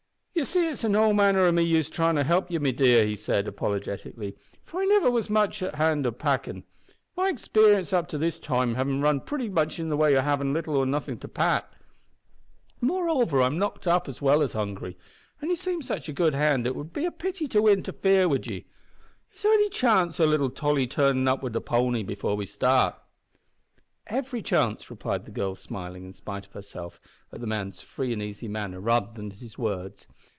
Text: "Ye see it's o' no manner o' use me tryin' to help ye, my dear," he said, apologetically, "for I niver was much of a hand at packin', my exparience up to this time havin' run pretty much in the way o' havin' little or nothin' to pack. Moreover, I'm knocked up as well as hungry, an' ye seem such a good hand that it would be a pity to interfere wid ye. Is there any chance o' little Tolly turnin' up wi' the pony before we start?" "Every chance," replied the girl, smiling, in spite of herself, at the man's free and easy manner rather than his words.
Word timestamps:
"Ye 0.33 0.45
see 0.45 0.65
it's 0.65 0.83
o' 0.83 0.87
no 0.87 1.13
manner 1.13 1.41
o' 1.41 1.49
use 1.59 1.89
me 1.91 1.93
tryin' 1.93 2.15
to 2.15 2.23
help 2.23 2.49
ye, 2.49 2.57
my 2.57 2.71
dear," 2.71 3.05
he 3.05 3.15
said, 3.15 3.47
apologetically, 3.47 4.35
"for 4.63 4.81
I 4.81 4.85
niver 4.85 5.11
was 5.11 5.29
much 5.29 5.61
of 5.61 5.73
a 5.75 5.77
hand 5.77 6.07
at 6.07 6.17
packin', 6.17 6.63
my 7.15 7.29
exparience 7.31 7.93
up 7.93 8.07
to 8.07 8.17
this 8.17 8.39
time 8.39 8.73
havin' 8.73 9.01
run 9.01 9.19
pretty 9.21 9.49
much 9.49 9.77
in 9.77 9.89
the 9.89 9.97
way 9.97 10.17
o' 10.17 10.21
havin' 10.21 10.51
little 10.51 10.77
or 10.77 10.85
nothin' 10.87 11.19
to 11.19 11.27
pack. 11.27 11.69
Moreover, 12.79 13.41
I'm 13.43 13.59
knocked 13.59 13.85
up 13.85 14.07
as 14.07 14.19
well 14.19 14.41
as 14.41 14.53
hungry, 14.53 14.97
an' 15.41 15.49
ye 15.51 15.55
seem 15.55 15.83
such 15.83 16.09
a 16.09 16.13
good 16.13 16.33
hand 16.33 16.65
that 16.65 16.69
it 16.69 16.75
would 16.75 16.93
be 16.93 17.05
a 17.05 17.11
pity 17.11 17.47
to 17.49 17.67
interfere 17.67 18.27
wid 18.27 18.47
ye. 18.47 18.65
Is 19.35 19.43
there 19.43 19.53
any 19.53 19.69
chance 19.69 20.19
o' 20.19 20.25
little 20.25 20.49
Tolly 20.49 20.87
turnin' 20.87 21.27
up 21.27 21.43
wi' 21.43 21.49
the 21.49 21.61
pony 21.61 22.01
before 22.01 22.35
we 22.35 22.47
start?" 22.47 22.95
"Every 24.07 24.41
chance," 24.41 24.89
replied 24.89 25.25
the 25.25 25.31
girl, 25.31 25.53
smiling, 25.53 26.03
in 26.03 26.13
spite 26.13 26.47
of 26.47 26.53
herself, 26.53 26.99
at 27.31 27.39
the 27.39 27.47
man's 27.47 27.81
free 27.81 28.11
and 28.11 28.21
easy 28.23 28.47
manner 28.47 28.79
rather 28.81 29.09
than 29.13 29.29
his 29.29 29.59
words. 29.59 30.07